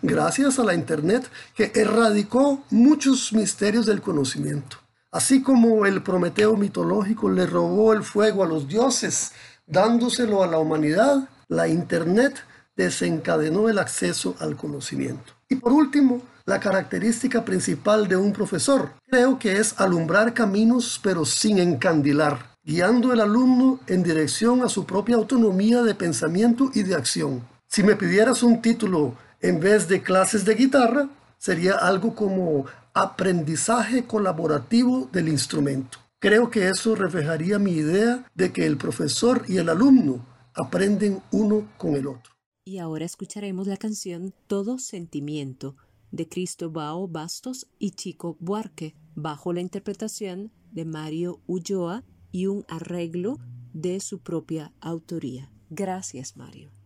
gracias 0.02 0.58
a 0.58 0.64
la 0.64 0.74
Internet 0.74 1.30
que 1.56 1.72
erradicó 1.76 2.64
muchos 2.72 3.34
misterios 3.34 3.86
del 3.86 4.02
conocimiento. 4.02 4.78
Así 5.12 5.44
como 5.44 5.86
el 5.86 6.02
Prometeo 6.02 6.58
mitológico 6.58 7.30
le 7.30 7.46
robó 7.46 7.94
el 7.94 8.02
fuego 8.02 8.44
a 8.44 8.48
los 8.48 8.68
dioses, 8.68 9.32
dándoselo 9.68 10.42
a 10.42 10.48
la 10.48 10.58
humanidad, 10.58 11.30
la 11.50 11.68
Internet 11.68 12.44
desencadenó 12.76 13.70
el 13.70 13.78
acceso 13.78 14.36
al 14.40 14.56
conocimiento. 14.58 15.34
Y 15.48 15.58
por 15.58 15.72
último, 15.72 16.24
la 16.48 16.62
característica 16.62 17.44
principal 17.44 18.08
de 18.08 18.16
un 18.16 18.32
profesor 18.32 18.94
creo 19.06 19.38
que 19.38 19.58
es 19.58 19.78
alumbrar 19.82 20.34
caminos 20.34 20.98
pero 21.04 21.26
sin 21.26 21.60
encandilar, 21.60 22.56
guiando 22.64 23.12
al 23.12 23.20
alumno 23.20 23.82
en 23.86 24.02
dirección 24.02 24.64
a 24.64 24.70
su 24.70 24.86
propia 24.86 25.18
autonomía 25.18 25.84
de 25.84 25.94
pensamiento 25.94 26.72
y 26.74 26.84
de 26.84 26.96
acción. 26.96 27.46
Si 27.68 27.84
me 27.84 27.98
pidieras 27.98 28.44
un 28.44 28.62
título 28.62 29.16
en 29.42 29.60
vez 29.60 29.90
de 29.90 30.02
clases 30.02 30.46
de 30.46 30.56
guitarra, 30.56 31.10
sería 31.38 31.74
algo 31.74 32.16
como 32.16 32.66
aprendizaje 32.94 34.06
colaborativo 34.06 35.10
del 35.12 35.28
instrumento. 35.28 35.98
Creo 36.18 36.50
que 36.50 36.70
eso 36.70 36.96
reflejaría 36.96 37.60
mi 37.60 37.74
idea 37.74 38.26
de 38.36 38.54
que 38.54 38.66
el 38.66 38.78
profesor 38.78 39.44
y 39.50 39.58
el 39.58 39.68
alumno 39.68 40.26
aprenden 40.56 41.22
uno 41.32 41.68
con 41.78 41.96
el 41.96 42.08
otro. 42.08 42.32
Y 42.64 42.80
ahora 42.80 43.04
escucharemos 43.04 43.68
la 43.68 43.78
canción 43.78 44.34
Todo 44.48 44.80
Sentimiento 44.80 45.76
de 46.12 46.28
Cristobao 46.28 47.08
Bastos 47.08 47.68
y 47.80 47.92
Chico 47.92 48.38
Buarque, 48.40 48.96
bajo 49.16 49.54
la 49.54 49.62
interpretación 49.62 50.52
de 50.72 50.86
Mario 50.86 51.42
Ulloa 51.48 52.04
y 52.32 52.48
un 52.48 52.66
arreglo 52.68 53.38
de 53.74 54.00
su 54.00 54.20
propia 54.20 54.74
autoría. 54.80 55.52
Gracias, 55.70 56.38
Mario. 56.38 56.77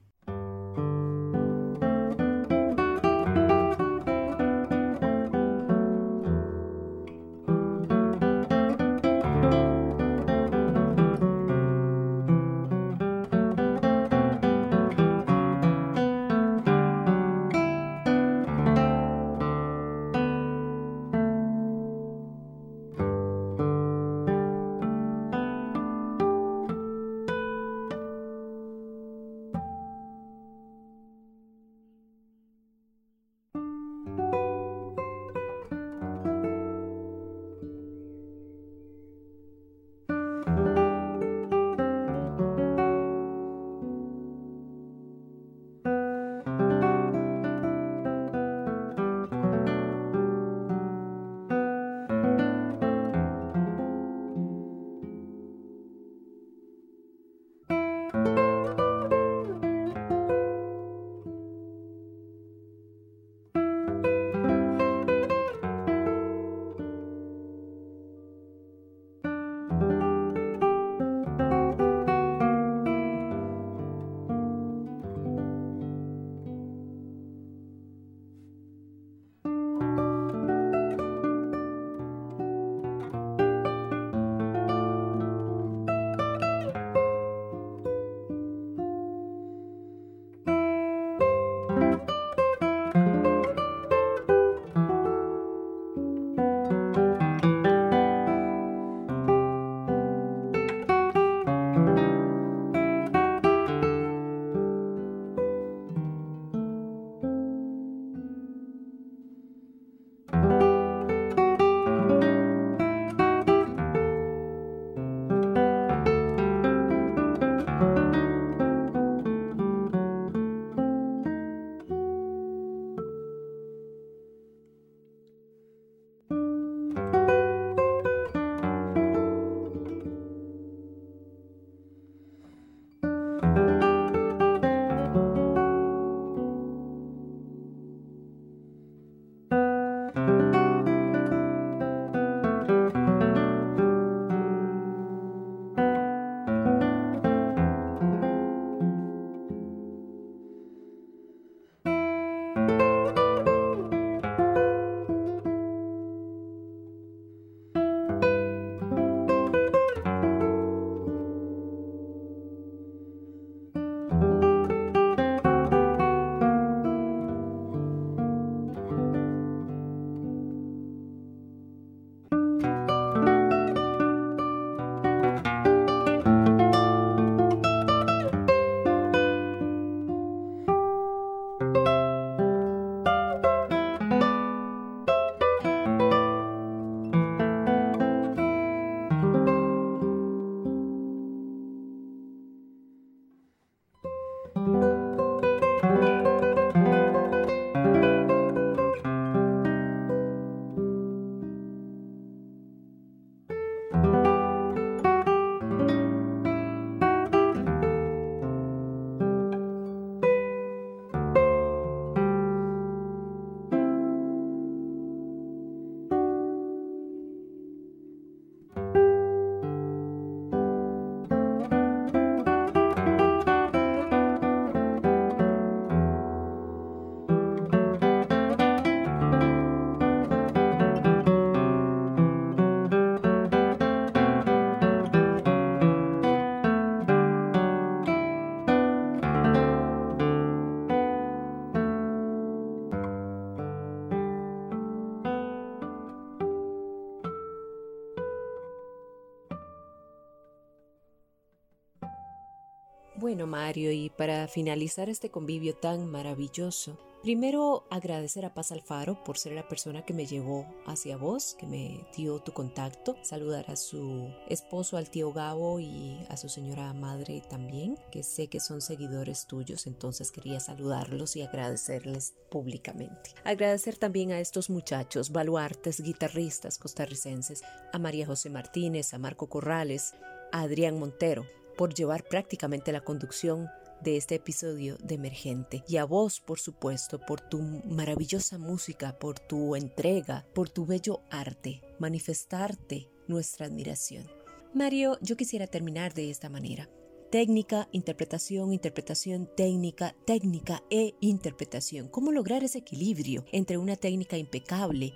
Mario, 253.48 253.92
y 253.92 254.10
para 254.10 254.48
finalizar 254.48 255.10
este 255.10 255.30
convivio 255.30 255.76
tan 255.76 256.10
maravilloso, 256.10 256.98
Primero, 257.22 257.86
agradecer 257.92 258.46
a 258.46 258.56
Paz 258.56 258.72
Alfaro 258.72 259.24
por 259.24 259.38
ser 259.38 259.54
la 259.54 259.68
persona 259.68 260.04
que 260.04 260.14
me 260.14 260.26
llevó 260.26 260.66
hacia 260.88 261.18
vos, 261.18 261.56
que 261.60 261.68
me 261.68 262.04
dio 262.18 262.40
tu 262.40 262.52
contacto. 262.52 263.16
Saludar 263.22 263.70
a 263.70 263.76
su 263.76 264.34
esposo, 264.50 264.98
al 264.98 265.12
tío 265.12 265.32
Gabo 265.32 265.80
y 265.80 266.18
a 266.30 266.38
su 266.38 266.50
señora 266.50 266.92
madre 266.94 267.44
también, 267.48 267.96
que 268.12 268.24
sé 268.24 268.48
que 268.48 268.60
son 268.60 268.82
seguidores 268.82 269.46
tuyos, 269.46 269.86
entonces 269.86 270.32
quería 270.32 270.60
saludarlos 270.60 271.36
y 271.36 271.44
agradecerles 271.44 272.34
públicamente. 272.50 273.36
Agradecer 273.44 273.98
también 273.98 274.32
a 274.32 274.40
estos 274.40 274.72
muchachos, 274.72 275.32
baluartes, 275.32 276.02
guitarristas 276.02 276.80
costarricenses, 276.80 277.62
a 277.94 278.00
María 278.00 278.26
José 278.26 278.50
Martínez, 278.50 279.14
a 279.14 279.20
Marco 279.20 279.48
Corrales, 279.48 280.16
a 280.52 280.62
Adrián 280.62 280.98
Montero, 280.98 281.46
por 281.78 281.94
llevar 281.94 282.24
prácticamente 282.24 282.92
la 282.92 283.02
conducción 283.02 283.68
de 284.02 284.18
este 284.18 284.36
episodio 284.36 284.98
de 284.98 285.16
Emergente. 285.16 285.84
Y 285.88 285.98
a 285.98 286.06
vos, 286.06 286.40
por 286.40 286.60
supuesto, 286.60 287.20
por 287.20 287.42
tu 287.42 287.60
maravillosa 287.62 288.58
música, 288.58 289.18
por 289.18 289.40
tu 289.40 289.76
entrega, 289.76 290.46
por 290.54 290.70
tu 290.70 290.86
bello 290.86 291.22
arte, 291.30 291.82
manifestarte 292.00 293.10
nuestra 293.28 293.68
admiración. 293.68 294.28
Mario, 294.74 295.18
yo 295.22 295.38
quisiera 295.38 295.68
terminar 295.68 296.14
de 296.14 296.30
esta 296.30 296.50
manera. 296.50 296.90
Técnica, 297.30 297.88
interpretación, 297.92 298.74
interpretación, 298.74 299.50
técnica, 299.56 300.16
técnica 300.26 300.84
e 300.90 301.14
interpretación. 301.22 302.10
¿Cómo 302.10 302.32
lograr 302.32 302.64
ese 302.64 302.80
equilibrio 302.80 303.46
entre 303.52 303.78
una 303.78 303.96
técnica 303.96 304.38
impecable 304.38 305.14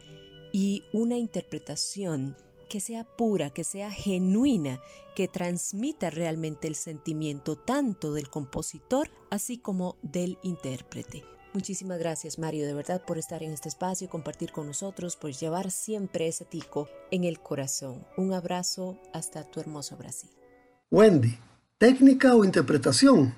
y 0.54 0.84
una 0.94 1.18
interpretación 1.18 2.38
que 2.65 2.80
sea 2.80 3.04
pura, 3.04 3.49
que 3.49 3.63
sea 3.63 3.91
genuina, 3.91 4.80
que 5.15 5.28
transmita 5.28 6.10
realmente 6.10 6.67
el 6.67 6.75
sentimiento 6.75 7.56
tanto 7.56 8.13
del 8.13 8.30
compositor 8.30 9.10
así 9.30 9.58
como 9.58 9.97
del 10.01 10.38
intérprete. 10.43 11.23
Muchísimas 11.54 11.99
gracias 11.99 12.38
Mario 12.38 12.65
de 12.65 12.73
verdad 12.73 13.06
por 13.06 13.17
estar 13.17 13.41
en 13.41 13.51
este 13.51 13.69
espacio, 13.69 14.10
compartir 14.10 14.51
con 14.51 14.67
nosotros, 14.67 15.15
por 15.15 15.32
llevar 15.32 15.71
siempre 15.71 16.28
ese 16.28 16.43
tico 16.43 16.89
en 17.12 17.23
el 17.23 17.39
corazón. 17.39 18.06
Un 18.17 18.34
abrazo 18.34 18.99
hasta 19.13 19.49
tu 19.49 19.62
hermoso 19.62 19.95
Brasil. 19.95 20.30
Wendy, 20.91 21.39
técnica 21.78 22.36
o 22.36 22.43
interpretación. 22.43 23.34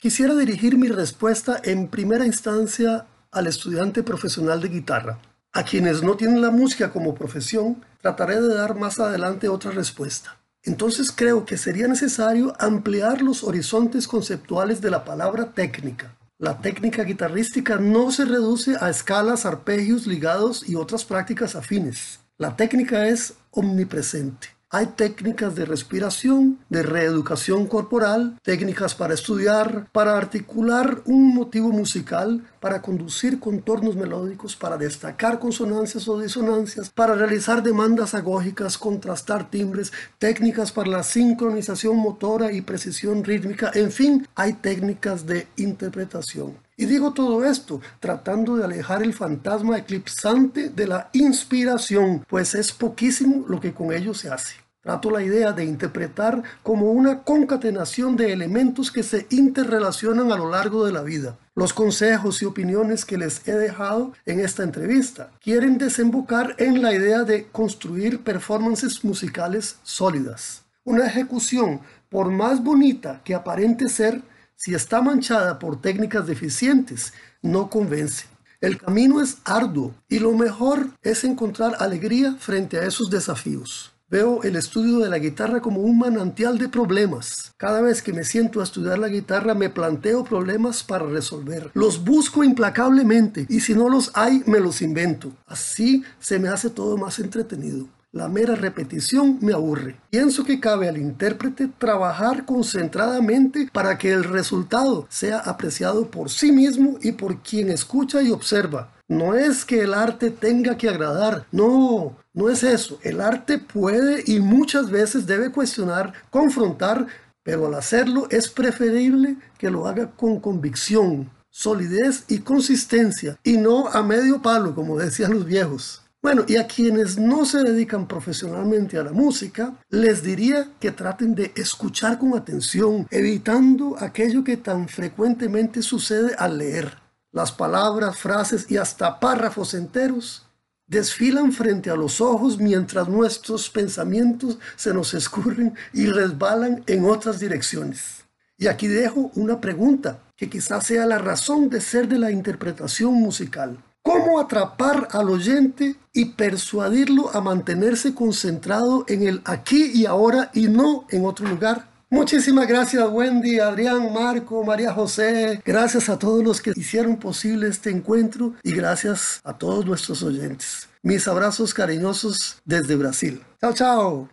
Quisiera 0.00 0.34
dirigir 0.34 0.76
mi 0.76 0.88
respuesta 0.88 1.60
en 1.62 1.86
primera 1.86 2.26
instancia 2.26 3.06
al 3.30 3.46
estudiante 3.46 4.02
profesional 4.02 4.60
de 4.60 4.68
guitarra. 4.68 5.20
A 5.52 5.64
quienes 5.64 6.04
no 6.04 6.16
tienen 6.16 6.42
la 6.42 6.52
música 6.52 6.92
como 6.92 7.12
profesión, 7.12 7.84
trataré 8.00 8.40
de 8.40 8.54
dar 8.54 8.76
más 8.76 9.00
adelante 9.00 9.48
otra 9.48 9.72
respuesta. 9.72 10.38
Entonces 10.62 11.10
creo 11.10 11.44
que 11.44 11.56
sería 11.56 11.88
necesario 11.88 12.54
ampliar 12.60 13.20
los 13.20 13.42
horizontes 13.42 14.06
conceptuales 14.06 14.80
de 14.80 14.92
la 14.92 15.04
palabra 15.04 15.52
técnica. 15.52 16.16
La 16.38 16.60
técnica 16.60 17.02
guitarrística 17.02 17.76
no 17.78 18.12
se 18.12 18.26
reduce 18.26 18.76
a 18.80 18.90
escalas, 18.90 19.44
arpegios, 19.44 20.06
ligados 20.06 20.68
y 20.68 20.76
otras 20.76 21.04
prácticas 21.04 21.56
afines. 21.56 22.20
La 22.38 22.54
técnica 22.54 23.08
es 23.08 23.34
omnipresente. 23.50 24.48
Hay 24.72 24.86
técnicas 24.86 25.56
de 25.56 25.64
respiración, 25.64 26.60
de 26.68 26.84
reeducación 26.84 27.66
corporal, 27.66 28.38
técnicas 28.44 28.94
para 28.94 29.14
estudiar, 29.14 29.88
para 29.90 30.16
articular 30.16 31.02
un 31.06 31.34
motivo 31.34 31.70
musical, 31.70 32.44
para 32.60 32.82
conducir 32.82 33.40
contornos 33.40 33.96
melódicos, 33.96 34.54
para 34.54 34.76
destacar 34.76 35.38
consonancias 35.38 36.06
o 36.06 36.20
disonancias, 36.20 36.90
para 36.90 37.14
realizar 37.14 37.62
demandas 37.62 38.14
agógicas, 38.14 38.78
contrastar 38.78 39.50
timbres, 39.50 39.92
técnicas 40.18 40.70
para 40.70 40.90
la 40.90 41.02
sincronización 41.02 41.96
motora 41.96 42.52
y 42.52 42.60
precisión 42.60 43.24
rítmica, 43.24 43.70
en 43.74 43.90
fin, 43.90 44.28
hay 44.34 44.52
técnicas 44.52 45.26
de 45.26 45.48
interpretación. 45.56 46.56
Y 46.76 46.86
digo 46.86 47.12
todo 47.12 47.44
esto 47.44 47.80
tratando 47.98 48.56
de 48.56 48.64
alejar 48.64 49.02
el 49.02 49.12
fantasma 49.12 49.76
eclipsante 49.78 50.70
de 50.70 50.86
la 50.86 51.10
inspiración, 51.12 52.24
pues 52.28 52.54
es 52.54 52.72
poquísimo 52.72 53.44
lo 53.48 53.60
que 53.60 53.74
con 53.74 53.92
ello 53.92 54.14
se 54.14 54.30
hace. 54.30 54.54
Trato 54.82 55.10
la 55.10 55.22
idea 55.22 55.52
de 55.52 55.64
interpretar 55.64 56.42
como 56.62 56.90
una 56.90 57.22
concatenación 57.22 58.16
de 58.16 58.32
elementos 58.32 58.90
que 58.90 59.02
se 59.02 59.26
interrelacionan 59.28 60.32
a 60.32 60.36
lo 60.36 60.48
largo 60.48 60.86
de 60.86 60.92
la 60.92 61.02
vida. 61.02 61.36
Los 61.54 61.74
consejos 61.74 62.40
y 62.40 62.46
opiniones 62.46 63.04
que 63.04 63.18
les 63.18 63.46
he 63.46 63.52
dejado 63.52 64.14
en 64.24 64.40
esta 64.40 64.62
entrevista 64.62 65.32
quieren 65.42 65.76
desembocar 65.76 66.54
en 66.56 66.80
la 66.80 66.94
idea 66.94 67.24
de 67.24 67.48
construir 67.48 68.22
performances 68.22 69.04
musicales 69.04 69.76
sólidas. 69.82 70.62
Una 70.84 71.06
ejecución, 71.06 71.82
por 72.08 72.30
más 72.30 72.64
bonita 72.64 73.20
que 73.22 73.34
aparente 73.34 73.90
ser, 73.90 74.22
si 74.56 74.74
está 74.74 75.02
manchada 75.02 75.58
por 75.58 75.80
técnicas 75.80 76.26
deficientes, 76.26 77.12
no 77.42 77.68
convence. 77.68 78.26
El 78.62 78.78
camino 78.78 79.20
es 79.20 79.38
arduo 79.44 79.94
y 80.08 80.20
lo 80.20 80.32
mejor 80.32 80.88
es 81.02 81.24
encontrar 81.24 81.76
alegría 81.80 82.36
frente 82.38 82.78
a 82.78 82.84
esos 82.84 83.10
desafíos. 83.10 83.92
Veo 84.10 84.42
el 84.42 84.56
estudio 84.56 84.98
de 84.98 85.08
la 85.08 85.20
guitarra 85.20 85.60
como 85.60 85.82
un 85.82 85.96
manantial 85.96 86.58
de 86.58 86.68
problemas. 86.68 87.54
Cada 87.56 87.80
vez 87.80 88.02
que 88.02 88.12
me 88.12 88.24
siento 88.24 88.60
a 88.60 88.64
estudiar 88.64 88.98
la 88.98 89.06
guitarra 89.06 89.54
me 89.54 89.70
planteo 89.70 90.24
problemas 90.24 90.82
para 90.82 91.06
resolver. 91.06 91.70
Los 91.74 92.04
busco 92.04 92.42
implacablemente 92.42 93.46
y 93.48 93.60
si 93.60 93.72
no 93.72 93.88
los 93.88 94.10
hay 94.14 94.42
me 94.46 94.58
los 94.58 94.82
invento. 94.82 95.30
Así 95.46 96.02
se 96.18 96.40
me 96.40 96.48
hace 96.48 96.70
todo 96.70 96.96
más 96.96 97.20
entretenido. 97.20 97.86
La 98.10 98.26
mera 98.26 98.56
repetición 98.56 99.38
me 99.40 99.52
aburre. 99.52 99.94
Pienso 100.10 100.42
que 100.42 100.58
cabe 100.58 100.88
al 100.88 100.98
intérprete 100.98 101.68
trabajar 101.78 102.44
concentradamente 102.44 103.68
para 103.72 103.96
que 103.96 104.10
el 104.10 104.24
resultado 104.24 105.06
sea 105.08 105.38
apreciado 105.38 106.10
por 106.10 106.30
sí 106.30 106.50
mismo 106.50 106.98
y 107.00 107.12
por 107.12 107.44
quien 107.44 107.70
escucha 107.70 108.20
y 108.22 108.32
observa. 108.32 108.90
No 109.06 109.34
es 109.34 109.64
que 109.64 109.80
el 109.82 109.94
arte 109.94 110.30
tenga 110.30 110.76
que 110.76 110.88
agradar, 110.88 111.44
no, 111.52 112.16
no 112.40 112.48
es 112.48 112.62
eso. 112.62 112.98
El 113.02 113.20
arte 113.20 113.58
puede 113.58 114.24
y 114.26 114.40
muchas 114.40 114.90
veces 114.90 115.26
debe 115.26 115.52
cuestionar, 115.52 116.14
confrontar, 116.30 117.06
pero 117.42 117.66
al 117.66 117.74
hacerlo 117.74 118.28
es 118.30 118.48
preferible 118.48 119.36
que 119.58 119.70
lo 119.70 119.86
haga 119.86 120.10
con 120.12 120.40
convicción, 120.40 121.30
solidez 121.50 122.24
y 122.28 122.38
consistencia, 122.38 123.38
y 123.44 123.58
no 123.58 123.88
a 123.88 124.02
medio 124.02 124.40
palo, 124.40 124.74
como 124.74 124.96
decían 124.96 125.34
los 125.34 125.44
viejos. 125.44 126.02
Bueno, 126.22 126.44
y 126.48 126.56
a 126.56 126.66
quienes 126.66 127.18
no 127.18 127.44
se 127.44 127.62
dedican 127.62 128.08
profesionalmente 128.08 128.96
a 128.96 129.02
la 129.02 129.12
música, 129.12 129.74
les 129.90 130.22
diría 130.22 130.68
que 130.80 130.92
traten 130.92 131.34
de 131.34 131.52
escuchar 131.56 132.18
con 132.18 132.34
atención, 132.34 133.06
evitando 133.10 133.96
aquello 133.98 134.44
que 134.44 134.56
tan 134.56 134.88
frecuentemente 134.88 135.82
sucede 135.82 136.34
al 136.38 136.56
leer. 136.56 136.98
Las 137.32 137.52
palabras, 137.52 138.18
frases 138.18 138.70
y 138.70 138.78
hasta 138.78 139.20
párrafos 139.20 139.74
enteros 139.74 140.46
desfilan 140.90 141.52
frente 141.52 141.88
a 141.88 141.94
los 141.94 142.20
ojos 142.20 142.58
mientras 142.58 143.08
nuestros 143.08 143.70
pensamientos 143.70 144.58
se 144.76 144.92
nos 144.92 145.14
escurren 145.14 145.74
y 145.94 146.06
resbalan 146.06 146.82
en 146.86 147.04
otras 147.04 147.38
direcciones. 147.38 148.24
Y 148.58 148.66
aquí 148.66 148.88
dejo 148.88 149.30
una 149.36 149.60
pregunta 149.60 150.18
que 150.36 150.50
quizás 150.50 150.86
sea 150.86 151.06
la 151.06 151.18
razón 151.18 151.70
de 151.70 151.80
ser 151.80 152.08
de 152.08 152.18
la 152.18 152.32
interpretación 152.32 153.14
musical. 153.14 153.78
¿Cómo 154.02 154.40
atrapar 154.40 155.08
al 155.12 155.30
oyente 155.30 155.94
y 156.12 156.24
persuadirlo 156.24 157.34
a 157.34 157.40
mantenerse 157.40 158.14
concentrado 158.14 159.04
en 159.08 159.22
el 159.22 159.42
aquí 159.44 159.92
y 159.94 160.06
ahora 160.06 160.50
y 160.52 160.66
no 160.68 161.06
en 161.10 161.24
otro 161.24 161.46
lugar? 161.46 161.89
Muchísimas 162.10 162.66
gracias 162.66 163.08
Wendy, 163.08 163.60
Adrián, 163.60 164.12
Marco, 164.12 164.64
María 164.64 164.92
José. 164.92 165.62
Gracias 165.64 166.08
a 166.08 166.18
todos 166.18 166.42
los 166.42 166.60
que 166.60 166.72
hicieron 166.74 167.16
posible 167.16 167.68
este 167.68 167.90
encuentro 167.90 168.54
y 168.64 168.72
gracias 168.72 169.40
a 169.44 169.56
todos 169.56 169.86
nuestros 169.86 170.24
oyentes. 170.24 170.88
Mis 171.02 171.28
abrazos 171.28 171.72
cariñosos 171.72 172.60
desde 172.64 172.96
Brasil. 172.96 173.40
Chao, 173.60 173.72
chao. 173.72 174.28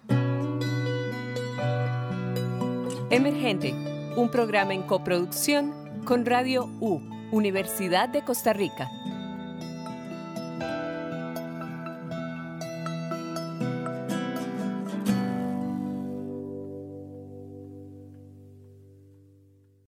Emergente, 3.12 3.74
un 4.16 4.30
programa 4.32 4.74
en 4.74 4.82
coproducción 4.82 5.72
con 6.04 6.26
Radio 6.26 6.66
U, 6.82 7.00
Universidad 7.32 8.10
de 8.10 8.24
Costa 8.26 8.54
Rica 8.54 8.90